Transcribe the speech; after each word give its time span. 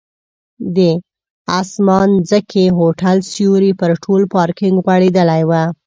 د 0.75 0.77
اسمانځکي 1.59 2.65
هوټل 2.77 3.17
سیوری 3.33 3.71
پر 3.79 3.91
ټول 4.03 4.21
پارکینک 4.35 4.75
غوړېدلی 4.85 5.43
و. 5.49 5.51